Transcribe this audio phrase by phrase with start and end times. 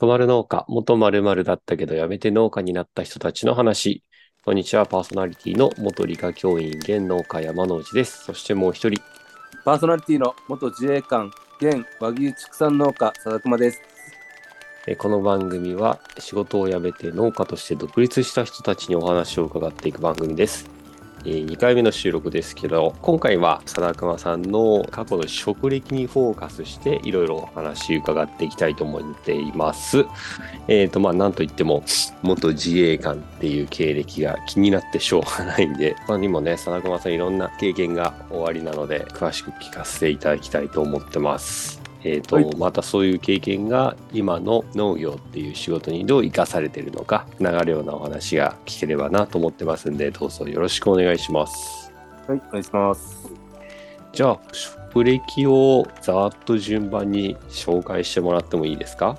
[0.00, 4.04] 元丸農家、元〇〇だったけど辞めて農家になった人たちの話。
[4.44, 8.22] こんにちは、パーソナリティの元理科教員、現農家山之内です。
[8.22, 9.02] そしてもう一人、
[9.64, 13.82] パーソナリティの元自衛官、現和牛畜産農家、佐々熊です。
[14.86, 20.77] えこの番組は仕事を辞めて農家として独立した人たちにお話を伺っていく番組です。
[21.24, 30.04] 2回目の収録ですけど、今回は佐田熊さんの過去の職歴にフォーカスしていろいろお話伺っていきたいと思っています。
[30.68, 31.82] えっ、と、まあ、なんといっても、
[32.22, 41.87] 元自衛官っていう経歴が気になってしょうがないんで、 他にもね、佐田熊さんいろんな経験がおありなので、詳しく聞かせていただきたいと思ってます。
[42.04, 51.92] えーとはいまたそういう経験が今の農業っていう仕事にどう生かされているのか流れるようなお話が聞ければなと思ってますんでどうぞよろしくお願いします
[52.28, 53.30] はい、お願いします。
[54.12, 59.16] じゃあ職歴をざーっと順番に紹介してもらってもいいですか？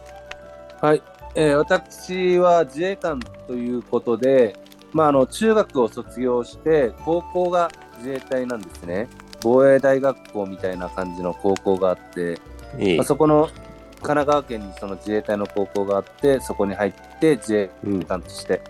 [0.82, 1.02] はい、
[1.36, 4.56] えー私は自衛官ということで、
[4.94, 9.08] まあ、あの中学を卒業して、高校が自衛隊なんですね。
[9.42, 12.40] 防衛大学校みたいな感じの高校があって、
[12.78, 12.98] ええ。
[12.98, 18.62] まあ、そこの神奈川県にその自衛隊の高校があって、そこに入って自衛うん官として、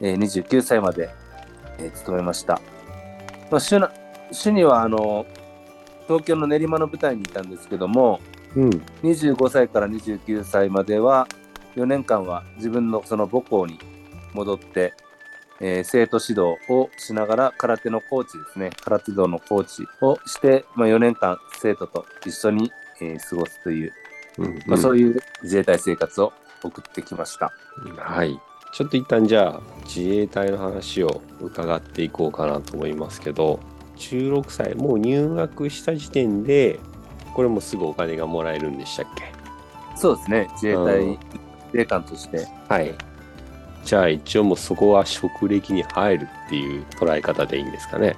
[0.00, 1.10] えー29歳まで、
[1.78, 2.60] えー勤めました。
[3.50, 3.90] まあ、主な
[4.30, 5.26] 主にはあの
[6.06, 8.20] 東京の練馬の部隊にいたんですけども、
[8.56, 8.70] うん。
[9.02, 11.28] 25歳から29歳までは
[11.76, 13.78] 4年間は自分のその母校に
[14.32, 14.94] 戻って、
[15.60, 18.70] えー生徒指導をしながら空手のコーチですね。
[18.84, 23.92] 空手道のコーチをして、まあ、4年間生徒と一緒に、えー過ごすという、
[24.38, 26.32] うんまあ、そういう自衛隊生活を
[26.62, 27.52] 送ってきました。
[27.96, 28.38] はい。
[28.74, 33.60] ちょっと一旦じゃあ自衛隊の話を伺っていこうかなと思いますけど
[33.96, 36.78] 16歳もう入学した時点で
[37.34, 39.32] これもすぐお金がもらえるんでしたっけ？
[39.96, 40.48] そうですね。
[40.54, 41.18] 自衛隊、うん。
[41.72, 42.46] 自衛官として。
[42.68, 42.94] はい。
[43.84, 48.16] じゃあ一応もうそこは職歴に入るっていう捉え方でいいんですかね？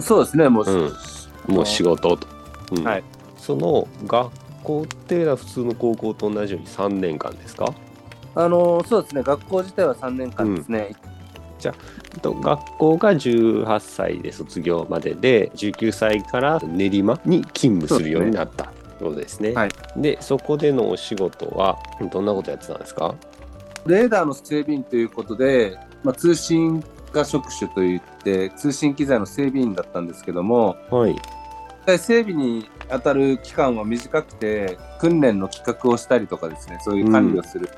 [0.00, 0.48] そうですね。
[0.48, 1.54] もう、うん。
[1.54, 2.26] もう仕事と。
[2.72, 2.84] うん。
[2.84, 3.04] はい
[3.44, 4.30] その学
[4.62, 7.74] 校っていうのは普通の高校と同じように3年間ですか？
[8.34, 9.22] あのそうですね。
[9.22, 10.96] 学校自体は3年間ですね、
[12.22, 19.52] と学校が18歳で卒業までで19歳から練馬に勤務するようになったってことですね。
[19.52, 19.70] はい。
[19.96, 21.78] でそこでのお仕事は
[22.10, 23.14] どんなことやってたんですか？
[23.86, 26.82] レーダーの整備員ということで、まあ、通信
[27.12, 31.16] が職種といって通信機材の整備員だったんですけどもはい。
[31.86, 37.68] 整備に当たる期間は短くて訓練の企画をしたりとかですねそういう管理をする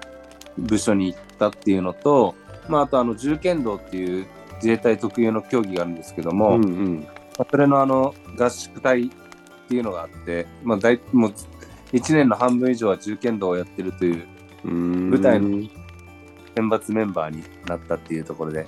[0.59, 2.35] 部署に行ったっていうのと、
[2.69, 7.07] まあ、あとあの銃剣道っていう自衛隊特有の競技があるんですけども、うんうん。
[7.39, 9.09] まあそれのあの合宿隊っ
[9.69, 11.33] ていうのがあって、まあ、大もう
[11.93, 14.27] 1年の半分以上は銃剣道をやってるという
[14.65, 15.69] 舞台の
[16.57, 18.67] 選抜メンバーになったっていうところで、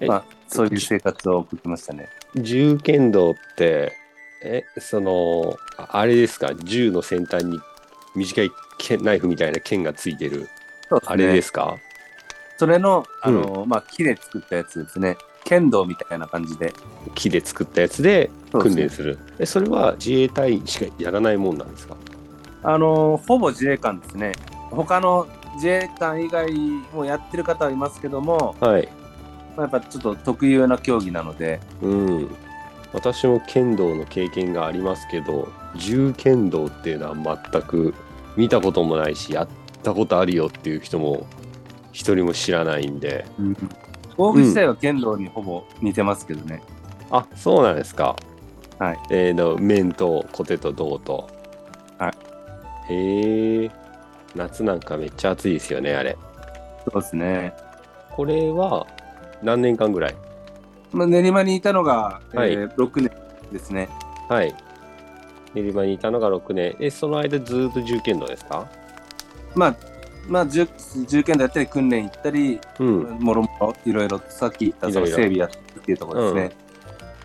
[0.00, 2.08] えまあ、そういう生活を送ってましたね。
[2.36, 3.96] 銃剣道って
[4.42, 6.54] えそのああれですか？
[6.54, 7.58] 銃の先端に
[8.14, 10.48] 短い剣ナイフみたいな剣がついてる。
[10.88, 11.76] そうあれですか？
[12.56, 15.16] それの、あの、まあ、木で作ったやつですね。
[15.44, 16.72] 剣道みたいな感じで。
[17.14, 18.82] 木で作ったやつでそうですね。
[18.82, 19.18] 訓練する。
[19.38, 21.96] えそれは自衛隊しかやらないもんなんですか？
[22.64, 24.32] あの、ほぼ自衛官ですね。
[24.70, 26.52] 他の自衛官以外
[26.92, 28.88] もやってる方はいますけども、はい。
[29.56, 32.28] まあ、やっぱちょっと特有な競技なので、うん
[32.92, 37.94] 私も剣道の経験がありますけど銃剣道っていうのは全く
[38.36, 39.48] 見たこともないしやっ
[39.82, 41.26] たことあるよっていう人も
[41.92, 43.26] 一人も知らないんで。
[44.16, 46.60] 道具自体は剣道にほぼ似てますけどね。
[47.10, 48.16] あそうなんですか。
[48.78, 48.98] はい。
[49.10, 51.28] えー、の面とコテと銅と。
[51.98, 52.08] は
[52.88, 52.92] い。
[52.92, 53.70] へえ
[54.34, 56.16] 夏なんかめっちゃ暑いですよねあれ。
[56.90, 57.52] そうですね。
[58.10, 58.86] これは
[59.42, 60.14] 何年間ぐらい？
[60.92, 62.52] まあ、練馬にいたのが、はい。
[62.52, 63.10] えー6年
[63.52, 63.88] ですね。
[64.28, 64.54] はい。
[65.54, 66.76] 練馬にいたのが6年。
[66.80, 68.66] えその間ずっと銃剣道ですか？
[69.54, 69.76] まあ、
[70.28, 70.68] まあ、銃
[71.06, 73.18] 銃剣道やったり訓練行ったり、うん。
[73.20, 75.16] もろもろいろいろさっき言ったそのいろ。
[75.16, 76.50] いろ整備やったっていうところですね。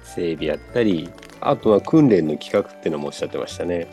[0.04, 1.10] 整備やったり
[1.42, 3.88] あとは訓練の企画っていうのもおっしゃってましたね。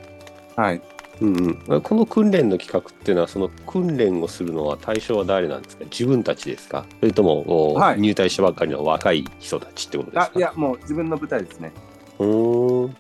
[0.56, 0.80] はい。
[1.20, 5.84] うんうん、この訓練の企画っていうのはその訓練をするのは対象は誰なんですか？
[5.84, 6.86] 自分たちですか？
[7.00, 8.00] それとも、おはい。
[8.00, 10.32] 入隊したばっかりの若い人たちってことですか？
[10.34, 11.72] あ、いや、もう自分の舞台ですね。
[12.18, 12.96] うーん。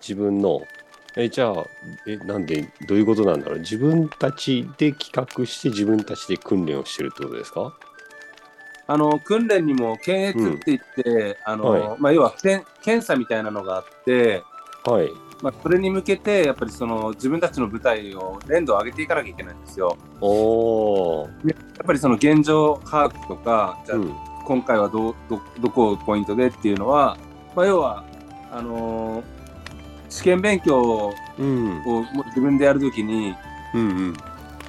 [0.00, 0.60] 自分の。
[1.18, 1.64] えじゃあ
[2.06, 3.58] えなんでどういうことなんだろう？
[3.60, 7.76] 自分たちで企画して自分たちで訓練をしてるってことですか？
[8.86, 14.44] あの、訓練にも検閲って言って、あの、はまあ、要は検検査みたいなのがあって、
[14.84, 15.10] はい
[15.42, 19.96] まあ、それに向けて、やっぱりその自分たちの舞台を連動上げていかなきゃいけないんですよ。
[20.20, 21.28] おお。
[21.44, 24.14] やっぱりその現状把握とか、じゃあうん。
[24.46, 27.18] 今回はどどどこをポイントでっていうのは、
[27.56, 28.04] まあ、要は
[28.52, 29.24] あのー
[30.08, 31.82] 試験勉強をうん。
[32.28, 33.34] 自分でやるときに、
[33.74, 34.12] うんうん。
[34.12, 34.18] ま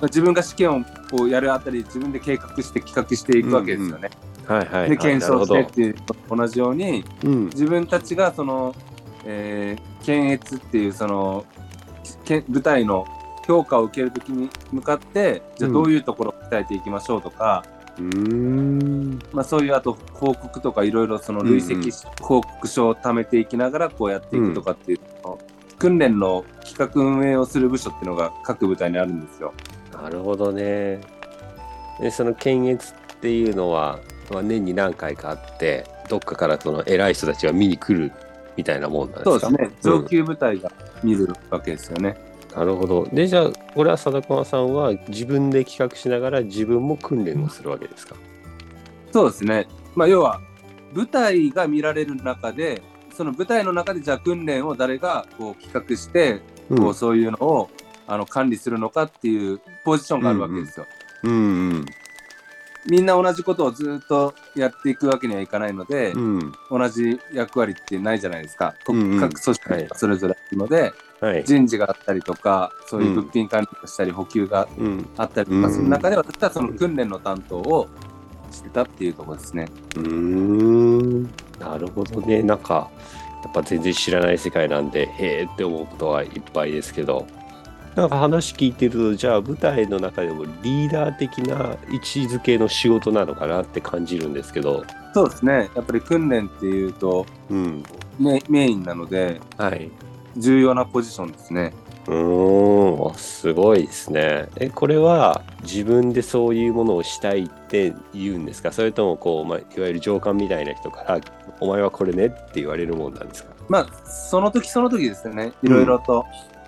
[0.01, 4.09] あ自分が試験をこうやるあたり自分で計画して企画していくわけですよね。
[4.45, 4.89] はいはい、はい。
[4.89, 5.95] で検証してっていう
[6.29, 7.05] 同じように。
[7.23, 7.45] うん。
[7.45, 8.75] 自分たちがその、
[9.25, 11.45] えー検閲っていうその
[12.23, 13.05] け舞台の
[13.45, 17.65] 評価を受けるときに向かってじゃあどういうところを鍛えていきましょうとか、
[17.97, 19.19] うーん。
[19.33, 24.99] まあ、そういうあと報告とかいろいろその累積うんうん報告書を貯めていきながらこうやっていくとかっていう、
[25.77, 29.53] 訓練の企画運営をする部署っていうのが各部隊にあるんですよ。
[29.91, 31.01] なるほどね。
[31.99, 33.99] で、その検閲っていうのは、
[34.31, 38.11] まあ、年に何回かあって、どっかからその偉い人たちが見に来る
[38.57, 39.39] みたいなもんなんですか？
[39.39, 39.71] そうですね。
[39.81, 40.71] 上級部隊が
[41.03, 42.17] 見るわけですよね。
[42.55, 43.07] なるほど。
[43.13, 48.15] で、じゃあ、これは貞川さんは自分で企画しながら自分も訓練をするわけですか？
[49.13, 49.67] そうですね。
[49.95, 50.41] まあ要は
[50.93, 52.81] 部隊が見られる中で
[53.13, 57.69] その部隊の中でじゃあ訓練を誰がこう企画して、うんこうそういうのを
[58.07, 60.85] あの管理するのかっていうポジションがあるわけですよ。
[61.23, 61.35] うんう
[61.75, 61.85] ん。
[62.89, 66.53] みんな同じことをずっとやっていくわけにはいかないので、うん。
[66.69, 68.75] 同じ役割ってないじゃないですか。
[68.85, 71.43] こうんうん各組織はいがそれぞれあるので、はい。
[71.43, 75.07] 人事があったりとか、そういう物品管理をしたり、補給がうん。
[75.17, 77.87] あったりとうんかする中で、私はその訓練の担当を
[78.51, 79.67] してたっていうところですね。
[79.95, 81.23] うーん。
[81.59, 82.41] なるほどね。
[82.43, 82.89] なんか、
[83.43, 87.27] やっぱ全然知らない世界なんで、へーって思うことはいっぱいですけど、
[87.97, 94.85] なんか話聞いてると、じゃあ舞台の中でもリーダー的な位置づけの仕事なのかなって感じるんですけど、
[95.15, 95.71] そうですね。
[95.75, 97.83] やっぱり訓練っていうとうん。
[98.19, 99.89] メメインなので、はい。
[100.37, 101.73] 重要なポジションですね。
[102.05, 104.47] うーん、すごいですね。
[104.57, 108.71] え、これは自分でそういうものをしたいって言うんですか？
[108.71, 111.19] それともこう、まあ、いわゆる上官みたいな人から、
[111.59, 113.55] お前はこれねって言われるもんなんですか？
[113.67, 115.51] まあ、その時その時ですよね。
[115.63, 116.23] いろいろと。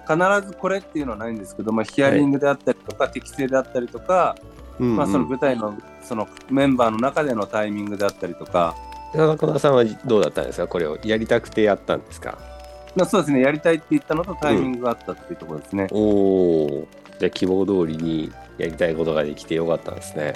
[0.10, 4.36] 必ずこれっていうのはないんですけど、まあ、ヒアリングであったりとか、適正であったりとか、
[4.80, 8.76] うん、まあ、その舞台のそのメンバーの中でのタイミングであったりとか、
[9.14, 10.68] 中村さんはどうだったんですか？
[10.68, 10.98] これを。
[11.04, 12.38] やりたくてやったんですか？
[12.96, 15.88] まあ、そうですね、やりたいって言ったのとタイミングがあったっていうところですね。
[15.92, 16.88] おお
[17.20, 20.34] じゃあ希望通りにやりたいことができてよかったんですね。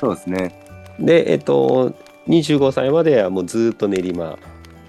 [0.00, 0.64] そうですね。
[1.00, 1.94] で、えっと、
[2.28, 4.38] 25歳まではもうずっと練馬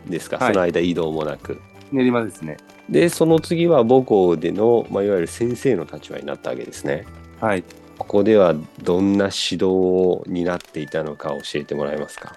[0.07, 0.53] ですか、はい。
[0.53, 1.59] その間移動もなく。
[1.91, 2.57] 練馬ですね。
[2.89, 7.05] で、その次は母校での、まあ、いわゆる先生の立場になったわけですね。
[7.39, 7.63] はい。
[7.97, 12.35] ここではどんな指導を担っていたのか教えてもらえますか？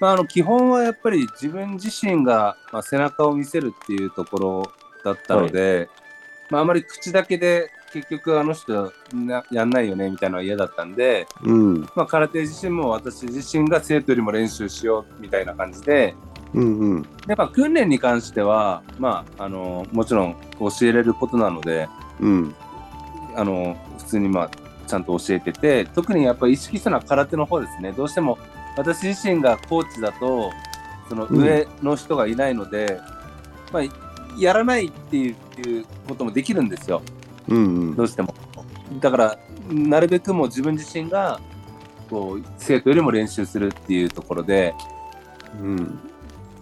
[0.00, 4.72] まあ、あの基本はやっぱり自分自身が、まあ、背中を見せるっていうところ
[5.04, 5.88] だったので、
[6.50, 11.80] まあ、あまり口だけで結局あの人なやんないよねみたいなのは嫌だったんで、うん。
[11.94, 16.14] まあ、空手自身も私自身が生徒よりも練習しようみたいな感じで
[16.54, 17.02] うんうん。
[17.26, 21.88] で、まあ、訓練に関しては、まあ、あのもちろん教えれることなので
[22.20, 22.54] うん。
[23.36, 24.50] あの普通にまあ
[24.86, 28.38] ちゃんと教えてて特にやっぱり意識したのは空手の方ですねどうしても
[28.76, 30.52] 私自身がコーチだと
[31.08, 33.00] その上の人がいないので、
[33.72, 33.82] まあ、
[34.38, 35.36] やらないっていう
[36.08, 37.02] こともできるんですよ
[37.48, 37.60] うんう
[37.92, 38.04] んど。
[38.04, 38.34] うしても
[39.00, 39.38] だから
[39.68, 41.40] なるべくもう自分自身が
[42.10, 44.74] こう生徒よりも練習するっていうところで
[45.60, 45.98] うん。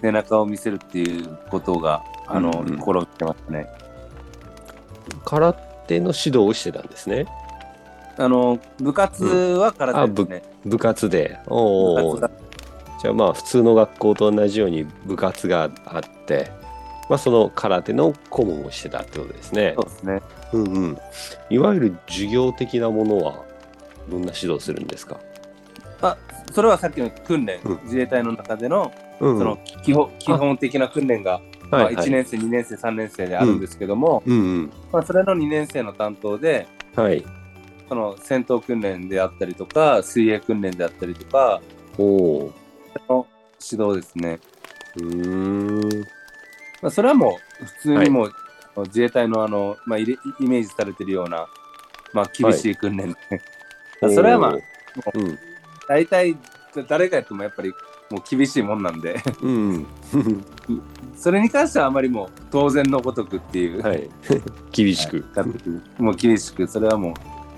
[0.02, 3.66] 背中を見せるっていうことがあの、うんうん心がけてましたね
[5.25, 7.26] 空手の指導をしてたんですね。
[8.18, 11.38] あの部活は空手ですね、部活で。
[11.47, 16.50] おおじゃあまあ普通の学校と同じように部活があって、
[17.09, 19.82] まあ、その空手の顧問をしてたってことですねそ。
[19.82, 20.99] うですねうんうん。
[21.50, 23.42] いわゆる授業的なものは
[24.09, 25.18] どんな指導するんですか？
[26.52, 31.40] それはさっきの訓練、うん自衛隊の中でのうんその基本基本的な訓練が、
[31.71, 34.73] まあ、はいはい1年生、2年生、3年生であるんですけども、うんうん。
[34.92, 37.25] まあ、それの2年生の担当で、はい。
[37.88, 41.62] その戦闘訓練であったりとか、水泳訓練であったりとか、
[41.97, 42.52] おお。
[43.09, 43.26] の
[43.71, 44.38] 指導ですね。
[44.97, 46.00] うーん。
[46.82, 48.32] まあ、それはもう普通にもう、
[48.87, 50.04] 自衛隊のあの、まあ、イ
[50.40, 51.47] メージされてるような、
[52.12, 54.52] まあ、厳しい訓練で、それはまあ、
[55.14, 55.38] うん。
[55.93, 56.35] 大体
[56.89, 57.71] 誰がやってもやっぱり
[58.11, 59.87] もう厳しいもんなんで、うん。
[61.15, 64.09] それに関してはあまりもう当然のごとくっていう、はい。
[64.73, 65.23] 厳しく。
[65.35, 67.15] はいもう厳しく、それはも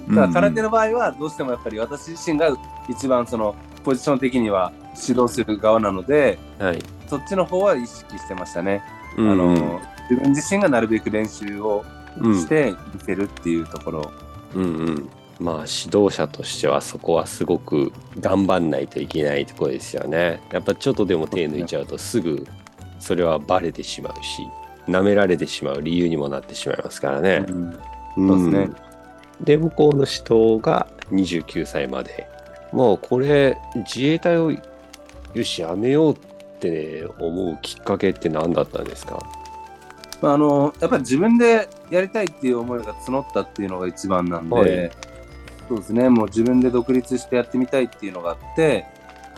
[0.08, 2.48] う、ただ空手の場合はどうしてもやっぱり私自身が
[2.88, 4.72] 一番そのポジション的には
[5.08, 6.82] 指導する側なので、はい。
[7.06, 8.82] そっちの方は意識してましたね。
[9.16, 11.84] うんあの自分自身がなるべく練習を
[12.20, 14.12] うんして見せるっていうところ。
[14.56, 15.10] うんうん
[15.40, 20.40] まあ指導者としてはそこはすごく頑張んないといけないところですよね。
[20.52, 22.46] やっぱちょっとでも手抜いちゃうとすぐ
[23.00, 24.46] それはバレてしまうし
[24.88, 27.44] 舐められてしまう理由にもなってしまいますからね。
[27.48, 27.78] うん
[28.16, 28.74] うんそうですね。
[29.40, 32.28] で向こうの指導が29歳まで
[32.72, 34.60] もうこれ自衛隊をよ
[35.42, 36.16] しやめようっ
[36.60, 39.18] て思うきっかけって何だったんですか？
[40.22, 44.90] まあ、あのやっぱり自分でやりたいっていう思いが募ったっていうのが一番なんで、はい
[45.68, 48.86] そうですね、もう自分で独立してやってみたいっていうのがあって、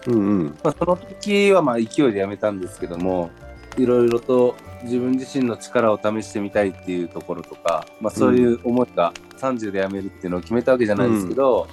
[0.07, 3.31] うんうんまあ、その時はまあ勢いでやめたんですけども、
[3.77, 11.69] いろいろと自分自身の力を試してみたいっていうところとか、まあ、そういう思いが30でやめるっていうのを決めたわけじゃないですけど、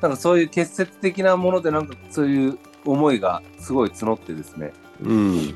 [0.00, 4.72] なんかそういう結節的なもので、なんかそういう思いがすごい募ってですね、
[5.02, 5.54] うん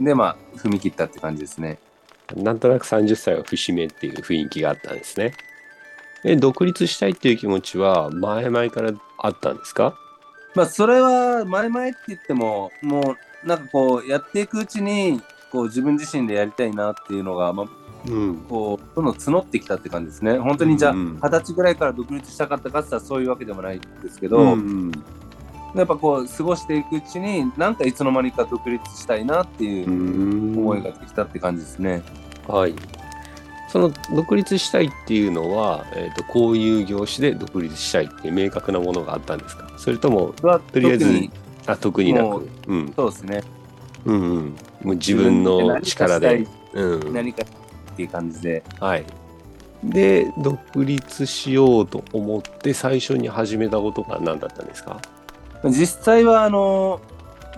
[0.00, 1.78] で、まあ、踏み切ったって感じですね。
[2.34, 5.32] なんとなく30歳は節目っていう雰囲気があったんですね。
[6.28, 9.96] え独立したいっていう気持ちは前々からあったんですか？
[10.54, 15.20] まあ、それは前々って言っても、もうなんかこう、やっていくうちに、
[15.52, 17.66] こう自分自身でやりたいなっていうのが、まあ、
[18.08, 20.38] うんこう、どんどん募ってきたって感じですね。
[20.38, 24.92] 本当にじゃあ、うん二十歳ぐらいから独立したかったかって言ったらそういうわけでもないんですけど、うん
[25.74, 32.02] やっぱこう、過ごしていくうちに、なんかいつの間にか独立したいなっていううん思いができたって感じですね。
[32.48, 32.74] はい。
[33.68, 39.68] その独立したいっていうのは、えー、とこういう業種で独立したいっていう明確なものがあったんですか？
[39.76, 40.34] それとも
[40.72, 41.30] とりあえず特に
[41.66, 43.42] あ特になもく、うんそうですね。
[44.04, 44.44] うんうん、
[44.82, 46.46] もう自分の力で。
[46.74, 48.62] うん何かっていう感じで。
[48.80, 49.04] はい、
[49.82, 55.00] で独立しようと思って最初に始めたことが何だったんですか？
[55.64, 57.00] 実際は、あの、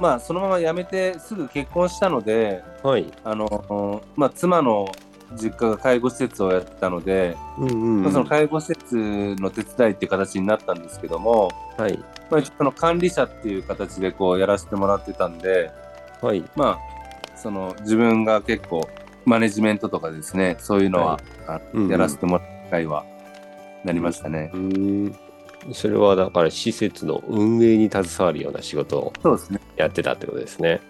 [0.01, 3.13] まあ、そのまま辞めてすぐ結婚したので、はい。
[3.25, 4.91] あの、まあ、妻の
[5.35, 11.99] 実家が介護施設をやってたので、うんうんまあその介護施設の手伝いっていう形になったんですけども、はい。
[12.31, 15.71] まあ、その管理者っていう形でこうやらせてもらってたんで、
[16.21, 16.45] はい。
[16.57, 18.89] まあ、その自分が結構
[19.25, 23.05] マネジメントとかですね、そういうのは、あうんうんやらせてもらう機会は
[23.85, 24.51] なりましたね。
[24.55, 25.17] うーん。
[25.73, 29.61] それはだから施設の運営に携わるような仕事をそうですね。
[29.77, 30.81] やってたってことですね。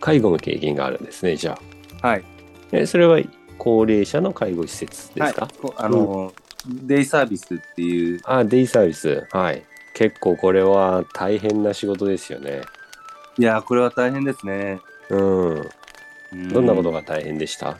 [0.00, 1.58] 介護の経験があるんですね、じゃ
[2.02, 2.08] あ。
[2.08, 2.24] はい。
[2.72, 3.20] えそれは
[3.58, 6.32] 高齢者の介護施設ですか、はい、こあの、
[6.66, 9.26] デイサービスっていう、あ、デイサービス。
[9.30, 9.62] はい。
[9.94, 12.62] 結構これは大変な仕事ですよね。
[13.38, 14.80] いやー、これは大変ですね。
[15.10, 15.54] うん。
[15.54, 17.76] うんどんなことが大変でした？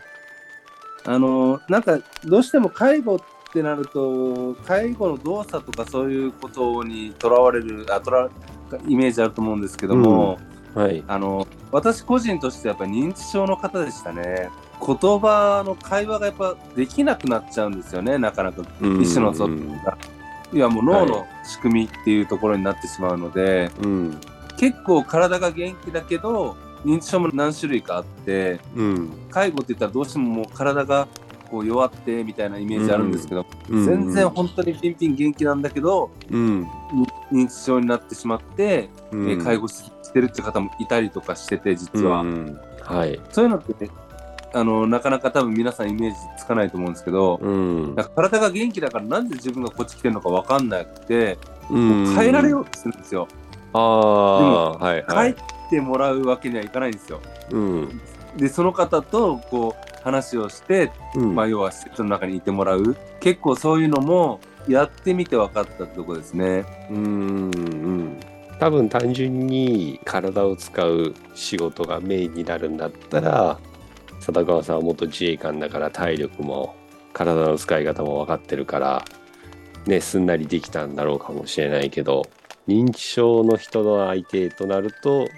[1.07, 3.19] あのなんかどうしても介護っ
[3.51, 8.29] てなると介護の動作とかそういうことにとらわれるあとら
[8.87, 10.39] イメージあると思うんですけども、
[10.75, 11.03] はい。
[11.09, 14.51] あの私個人としてやっぱ認知症の方でしたね
[14.85, 19.97] 言葉の会話がやっぱできなくなっちゃうんですよねなかなか意思の疎通が。
[20.53, 24.21] いやもう脳の仕組みっていうところになってしまうので、うん。
[24.59, 29.11] 結構体が元気だけど認知症も何種類かあってうん。
[29.31, 31.09] 介護って言ったらどうしてももう体が
[31.51, 36.69] こう弱ってみたいなイメージあるんですけど、うん全然本当にピンピン元気なんだけどうん。
[37.31, 43.19] 認知症になってしまって、うんえー介護してるって方もいたりとかしてて実は、うんはい。
[43.31, 43.89] そういうのって、
[44.55, 47.97] あのなかなか多分皆さんイメージつかないと思うんですけど、うん。
[48.15, 51.39] 体が元気だからなんで自分がこっち来てるのか分かんなくて、
[51.71, 53.29] うん変えられようとするんですよ、
[53.73, 55.33] ああ、はいは帰い。
[55.33, 55.37] っ
[55.71, 58.01] てもらうわけにはいかないんですようん。
[58.37, 66.65] でその方とこう話をしてうんまあ、要は施設の中にいてもらう結構そういうのもやってみて分かったってとこですね。
[66.91, 68.21] うんうん
[68.59, 73.59] 多分単純に体を使う仕事がメインになるんだったら
[74.23, 76.75] 貞川さんは元自衛官だから体力も
[77.13, 79.05] 体の使い方も分かってるから
[79.87, 82.23] ねすんなりできたんだろうかもしれないけど
[82.69, 85.29] 認知症の人の相手となると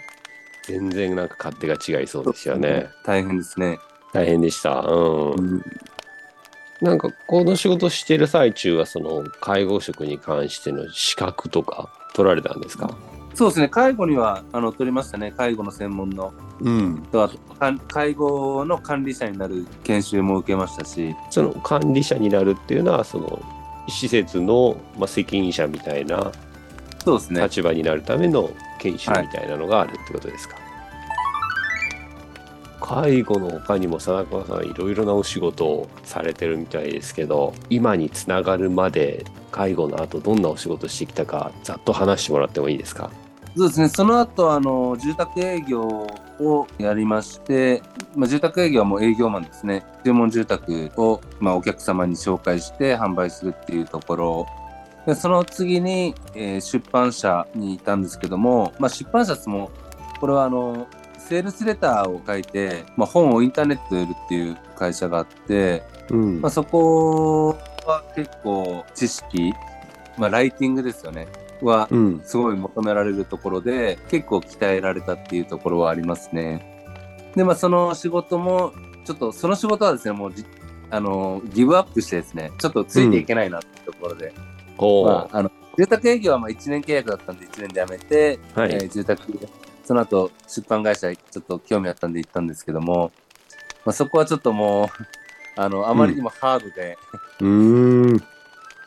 [0.67, 2.89] 全然なんか勝手が違いそうですよね。
[3.05, 3.79] 大変ですね。
[4.13, 4.81] 大変でした。
[4.81, 5.63] うん。
[6.81, 12.97] なんかこの仕事してる最中はその介護職に関しての資格とか取られたんですか？
[13.35, 16.33] そうですね、介護にはあの取りましたね、介護の専門の。
[16.61, 17.03] うん。
[17.11, 17.37] とあと
[17.89, 23.43] 介護の管理者になる研修も受けましたし、その管理者になるっていうのはその
[23.89, 26.33] 施設の、まあ、責任者みたいな
[27.05, 30.57] そうですね、立場になるための研修みたいなのがあるってことですか、
[32.81, 43.11] 介護の他にも貞川さんいろいろなお仕事をされてるみたいですけど今につながるまで介護の後どんなお仕事してきたかざっと話してもらってもいいですか？
[43.57, 46.07] そうですねその後あの住宅営業
[46.41, 47.83] をやりまして、
[48.17, 49.85] まあ、住宅営業はもう営業マンですね。
[50.05, 54.47] 注文住宅を、まあ、お客様に紹介して販売するっていうところ。
[55.07, 59.71] でその次に、えー出版社にいたんですけども、まあ、出版社も、
[60.19, 60.87] これはあの、
[61.19, 67.57] セールスレターを書いて、まあ、本をインターネットで売るっていう会社があって、うんまあ、そこ
[67.87, 69.53] は結構知識、
[70.19, 71.29] まあ、ライティングですよね。
[71.63, 72.21] は、うん。
[72.25, 77.33] すごい求められるところで、結構鍛えられたっていうところはありますね。
[77.35, 78.73] で、まあ、その仕事も、
[79.05, 80.45] ちょっと、その仕事はですね、もうじ、
[80.91, 84.33] あの、ギブアップしてですね、ちょっとついていけないなっていうところで、
[84.79, 85.07] おー。
[85.07, 88.73] まあ、あの、住宅営業はまあ1年契約だったんで1年で辞めて、はい。
[88.73, 89.23] えー住宅、
[89.85, 93.13] その後、出版会社ちょっと興味あったんで行ったんですけども、
[93.85, 94.89] まあ、そこはちょっともう、
[95.57, 96.97] あの、あまりにもハードで、
[97.41, 98.17] うーん。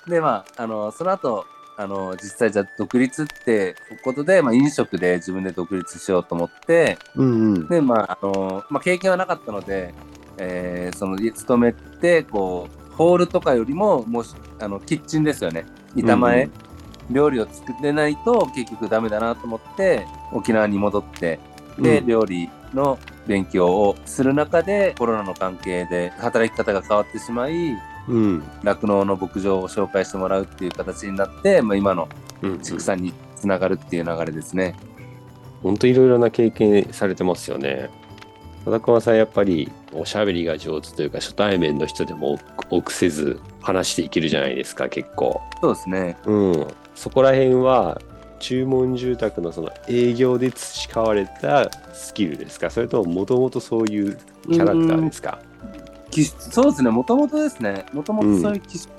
[0.08, 1.46] で、まあ、あの、その後、
[1.78, 7.68] あの、実際じゃあ独立ってことで、まあ、飲食で自分で独立しようと思って、うんうん。
[7.68, 9.94] で、まあ、あの、まあ、経験はなかったので、
[10.40, 14.24] えーその、勤めて、こう、ホールとかよりも、もう、
[14.60, 15.66] あの、キッチンですよね。
[15.96, 16.52] 板前、うん
[17.10, 21.40] 料理を作れないと結局ダメだなと思って、沖縄に戻って、
[21.80, 22.08] で、うん。
[22.08, 27.78] 料理の勉強をする中で、コロナの関係で働き方が変わってしまい、
[28.08, 32.08] うん酪農の牧場を紹介してもらうっていう形になって、まあ、今の
[32.42, 34.76] うん畜産につながるっていう流れですね。
[35.64, 37.90] 本当いろいろな経験されてますよね。
[38.66, 42.38] 田中さんやっぱりおしゃべりが上手というか初対面の人でも
[42.70, 45.42] 臆せず話していけるじゃないですか結構。
[45.62, 46.18] そうですね。
[46.26, 46.68] うん。
[46.94, 48.02] そこら辺は
[48.40, 52.70] 注文住宅のその営業で培われたスキルですか？
[52.70, 54.18] それとももともとそういう
[54.52, 55.40] キャラクターですか？
[56.18, 56.90] 気質そうですね。
[56.90, 57.86] もともとですね。
[57.94, 58.90] もともとそういう気質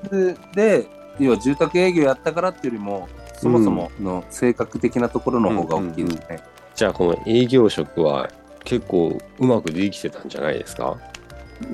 [0.55, 0.87] で、
[1.19, 3.09] 要は住宅営業やったからっていうよりも、
[3.41, 6.41] そもそもの性格的なところの方が大きいですね。
[6.77, 8.31] じゃあこの営業職は
[8.63, 10.97] 結構うまくできてたんじゃないですか？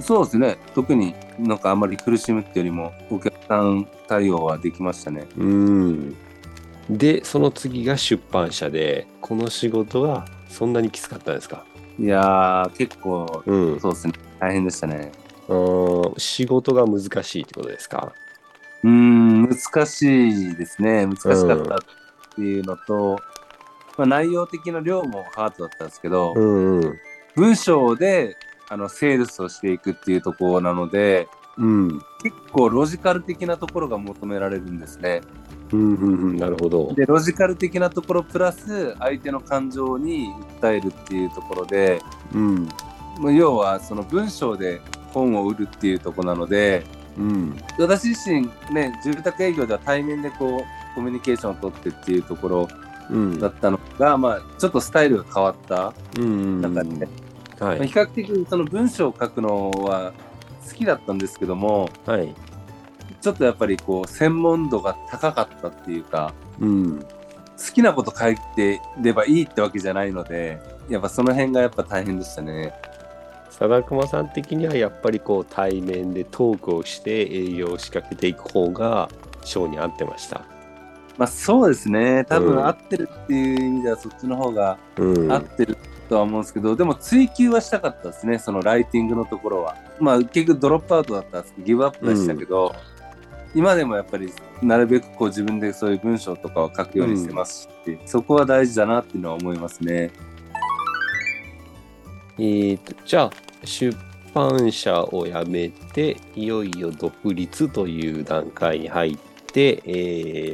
[0.00, 0.56] そうですね。
[0.74, 5.26] 特になんかあんまり苦しむっていうよりも、お客さん対応はできましたね。
[5.36, 6.16] うん。
[6.88, 11.66] で、その次が出版社で、この仕事はそんなにきつかったんですか？
[11.98, 13.80] いやー、結構、うん。
[13.80, 14.14] そうですね。
[14.40, 15.12] 大変でしたね。
[15.48, 18.12] うん仕事が難しいってことですか？
[18.82, 21.06] うーん、難しいですね。
[21.06, 21.78] 難しかったっ
[22.36, 23.18] ていうのと、
[23.96, 26.94] まあ、内容的な量もハードだったんですけど、うんうん。
[27.34, 28.36] 文章で
[28.68, 32.00] あのセールスをしていくっていうところなので、うん。
[32.22, 35.20] 結構ロジカル的なところが求められるんですね。
[35.72, 36.36] うんうんうん。
[36.36, 36.92] なるほど。
[36.94, 40.28] で、ロジカル的なところプラス相手の感情に
[40.60, 42.00] 訴えるっていうところで、
[42.34, 42.68] うん。
[43.20, 44.80] まあ要はその文章で
[45.14, 46.84] 本を売るっていうところなので、
[47.16, 47.56] うん。
[47.78, 52.68] 私自身ね、住宅営業では対面でこう、コミュニケーションを取ってっていうところ
[53.10, 53.38] うん。
[53.38, 56.60] だったのが、まあ、ちょっとスタイルが変わったうんうん。
[56.60, 56.90] 中で、
[57.60, 57.88] まあ比はい。
[57.88, 60.12] 較的その文章を書くのは
[60.68, 62.34] 好きだったんですけども、はい。
[63.20, 67.00] ちょっとやっぱりこう、専門度が高かったっていうか、うん。
[67.00, 67.06] 好
[67.72, 72.72] きなこと書いてればいいってわけじゃないので、やっぱその辺がやっぱ大変でしたね。
[73.58, 79.08] 貞熊さん的にはやっぱりこう対面でトークをして営業を仕掛けていく方が
[79.42, 80.44] 性に合ってました。
[81.16, 82.24] まあそうですね。
[82.24, 85.32] 多うん分合ってるっていう意味ではそっちの方がうん。
[85.32, 85.76] 合ってる
[86.08, 88.38] とは思うんですけど、でも追求はしたかったですね。
[88.38, 89.76] そのライティングのところは。
[90.00, 92.74] まあ結局ドロップアウトだったんですけど、ギブアップでしたけど、
[93.54, 100.10] 今でもやっぱりなるべくこう自分でそういう文章とかを書くようにしてますし、そこは大事だなっていうのは思いますね。
[102.36, 103.96] えーとじゃあ出
[104.34, 109.16] 版社を辞めていよいよ独立という段階に入っ
[109.52, 109.90] て、え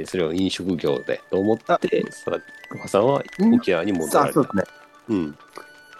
[0.05, 3.23] ーそれを飲食業でと思って貞熊さんは
[3.55, 4.45] 沖縄に戻られたさあそう。
[4.45, 4.65] ですね。
[5.09, 5.37] うん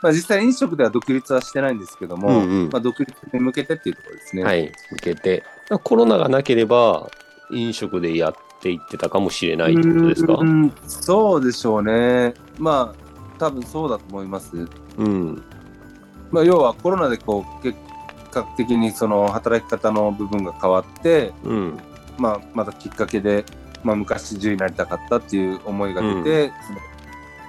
[0.03, 4.45] まあ実際飲食では独立はしてないんですけども、うんうんまあ独立に向けてっていうところですね。
[4.45, 5.43] はい、向けて
[5.83, 7.11] コロナがなければ
[7.51, 10.35] 飲食でやっていってたかもしれないってことですか？
[10.35, 12.35] うーんそうでしょうね。
[12.59, 14.69] まあ多分そうだと思います。
[14.97, 15.43] うん
[16.31, 17.79] まあ、要はコロナでこう結
[18.31, 21.79] 果的にその働き方の部分が変わって、うん。
[22.19, 23.45] まあ、またきっかけで、
[23.83, 26.53] まあ、昔獣になりたかったっていう思いが出て、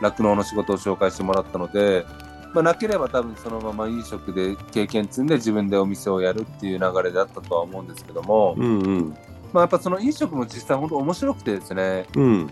[0.01, 2.05] 酪農の仕事を紹介してもらったので、
[2.53, 9.09] まあ、なければ多分そのまま飲食で経験積んで自分でお店をやるっていう流れだったとは思うんですけども、うんうん。
[9.53, 12.45] まあ、やっぱその飲食も実際本当面白くてですね、うん。
[12.45, 12.51] ま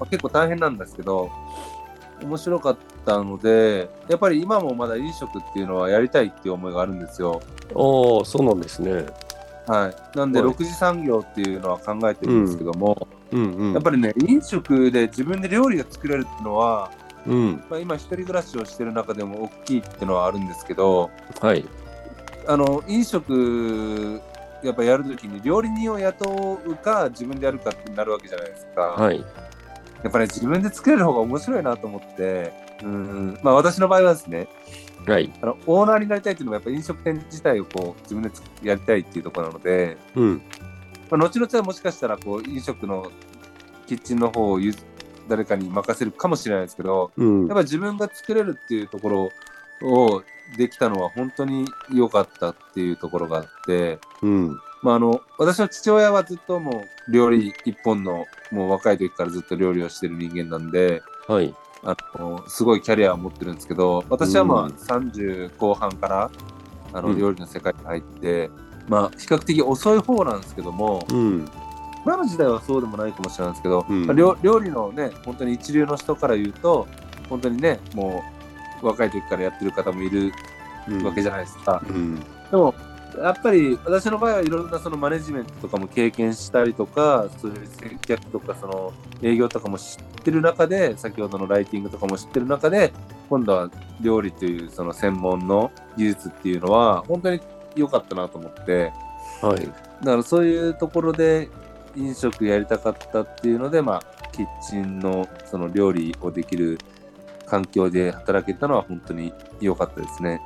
[0.00, 1.30] あ、結構大変なんですけど、
[2.22, 7.40] 面白かったので、やっぱり今もまだ飲食っていうのはやりたいっていう思いがあるんですよ。
[7.70, 9.06] ああそうなんですね
[9.66, 10.16] はい。
[10.18, 16.90] なんで、はい6次産業っていうのは考えてるんですけども、うんうんやっぱりね、飲食で自分で料理が作れるっていうのは、
[17.26, 17.64] うん。
[17.68, 21.64] まあ、今一人暮らしをしてる中でも大きいっていうのはあるんですけどはい。
[22.46, 24.20] あの飲食
[24.62, 29.18] やっぱやるときに料理人を雇うか自分でやるかってなるわけじゃないですか、はい。
[30.02, 34.48] やっぱり、ね、自分で作れる方が面白いなと思ってうんまあ私の場合はですね
[35.06, 35.32] はい。
[35.40, 40.42] あのオーナーになりたいっていうのがやっぱ飲食店自体をこう自分でつやりたいっていうところなので、うん。
[41.10, 43.10] まあ、後々はもしかしたらこう飲食の
[43.86, 44.74] キッチンの方をゆ
[45.28, 47.56] 誰かに任せるかもしれないですけどうんやっ。
[47.56, 49.30] ぱ自分が作れるっていうところ
[49.82, 50.22] を
[50.56, 54.58] できたのは本当に良かったっていうところがあって、うん。
[54.82, 61.54] まあ、あの私の父親はずっともう料理一本のもう若い時からずっと料理をしてる人間なんではい。
[61.86, 66.30] あのすごいキャリアを持ってるんですけど私はまあうん30後半から
[66.92, 68.50] あのうん料理の世界に入って、
[68.88, 71.48] まあ比較的遅い方なんですけどもうん。
[72.04, 76.86] 今の時代はそうでもないかもしれないですけど、うんまあ料料理のね本当に一流の人から言うと
[77.28, 78.22] 本当にねも
[78.82, 80.32] う若い時からやってる方もいる
[81.04, 81.82] わけじゃないですか。
[81.88, 82.20] うん。
[82.50, 82.74] でも
[83.18, 92.92] やっぱり私の場合はいろんなそのマネジメントとかも経験したりとかそういう接客とかその営業とかも知ってる中で先ほどのライティングとかも知ってる中で
[93.28, 97.40] 今度は料理というその専門の技術っていうのは本当に
[97.74, 98.92] 良かったなと思って
[99.40, 99.60] はい。
[99.60, 101.48] だからそういうところで
[101.94, 104.02] 飲食やりたかったっていうのでまあ
[104.32, 106.78] キッチンのその料理をできる
[107.46, 110.40] 環境で働けたのは本当に良かったですね。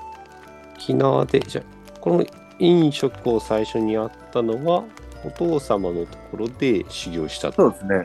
[0.76, 2.24] 沖縄で、じゃあこの
[2.61, 4.85] 飲食を最初にやったのは、
[5.25, 7.62] お父様のところで修行したと。
[7.62, 8.05] そうですね。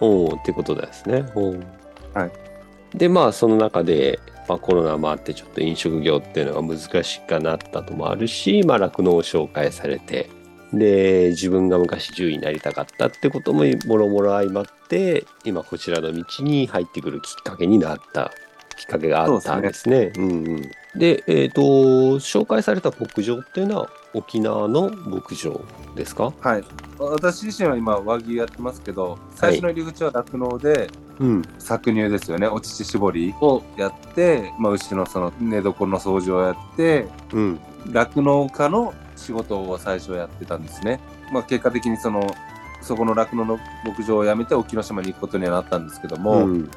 [0.00, 1.24] おーってことですね。
[1.34, 1.62] おー
[2.14, 2.30] はい。
[2.94, 10.30] で、まあ、その中で、まあ、コロナもあって、ちょっと飲食業っていうのが難しくなったともあるし、まあ、酪農を紹介されて、
[10.72, 18.32] で、自分が昔獣医になりたかったってことももろもろ相まって、今こちらの道に入ってくるきっかけになった、
[18.76, 20.12] きっかけがあったんですね。
[20.16, 20.62] うんうん。
[20.96, 25.60] で、えっ、と、紹介された牧場っていうのは沖縄の牧場
[25.94, 26.32] ですか？
[26.40, 26.64] はい。
[26.98, 31.42] 私自身は今和牛やってますけど、最初の入り口は酪農でうん。
[31.58, 32.46] 搾乳ですよね。
[32.46, 37.60] お乳搾りをやって、まあ、牛のその寝床の掃除をやって、うん。
[37.90, 41.00] 酪農家の仕事を最初やってたんですね。
[41.32, 42.34] まあ、結果的にその、
[42.80, 46.70] そこの酪農の牧場を辞めて沖ノ島に行くことにはなったんですけども、うん。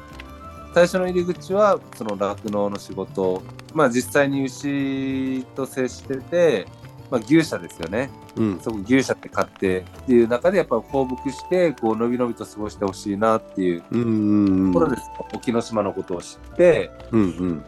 [0.74, 3.42] 最初の入り口はその酪農の仕事、
[3.74, 6.66] まあ実際に牛と接してて、
[7.10, 8.10] まあ牛舎ですよね。
[8.36, 8.60] うん。
[8.60, 14.72] そこ牛舎って買ってっていう中でやっぱ放牧してこうのびのびと過ごしてほしいなっていううん。
[14.72, 15.02] ところです、
[15.34, 17.64] 沖ノ島のことを知ってうんうん。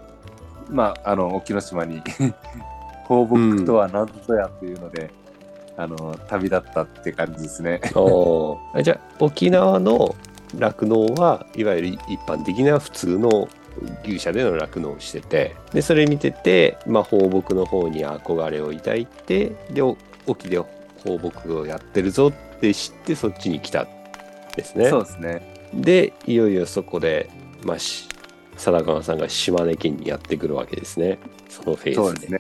[0.71, 2.03] まああの沖ノ島に
[3.05, 5.11] 放牧とは何ぞやっていうので、
[5.77, 7.81] あの旅立ったって感じですね。
[8.83, 10.15] じゃあ沖縄の
[10.59, 13.49] 酪農はいわゆる一般的な普通の
[14.05, 23.89] 牛舎での酪農をしててでそれ見てて、まあ、放牧の方に憧れを抱いてでお沖で放牧をやってるぞって知ってそっちに来たん
[24.57, 24.89] ですね。
[24.89, 25.71] そうですね。
[25.75, 27.29] でいよいよそこで、
[27.65, 28.09] まあ、し
[28.57, 32.39] 貞川さんが島根県にやってくるわけですねそのフェーズでそうですね。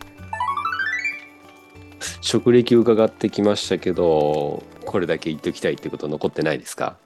[2.20, 6.96] 職歴を伺ってきましたけどこれだけ言っときたいってこと残ってないですか？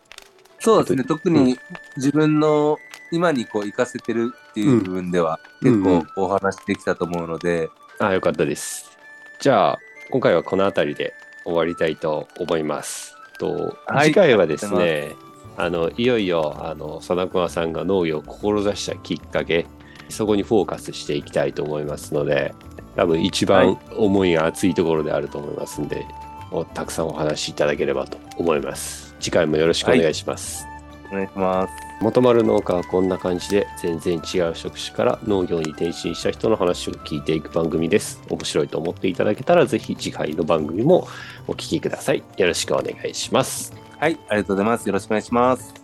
[0.61, 1.05] そうですね。
[1.05, 1.59] 特に
[1.97, 2.79] 自分の
[3.11, 7.68] 今にこう活かせてるっていう部分では、うん結構お話できたと思うので、
[7.99, 8.97] あよかったです。
[9.40, 9.79] じゃあ、
[10.11, 13.16] 今回はこの辺りで終わりたいと思います。
[13.38, 15.16] とはい次回はですね、
[15.57, 19.66] あのいよいよあの貞熊さんが農業を志したきっかけ、
[20.09, 22.55] そこにフォーカスしていきたいと思いますので、
[22.97, 26.07] 多分一番思いが熱いところであると思いますんで、
[26.51, 29.08] おたくさんお話しいただければと思います。
[29.20, 30.66] 次回もよろしくお願いします。
[31.11, 31.72] お願いします。
[32.00, 38.20] 元丸農家はこんな感じで全然違う職種から農業に転身した人の話を聞いていく番組です。
[38.31, 41.09] 面白いと思っていただけたらぜひ次回の番組も
[41.48, 42.22] お聞きください。
[42.37, 43.72] よろしくお願いします。
[43.98, 44.87] はい、ありがとうございます。
[44.87, 45.77] よろしくお願いします。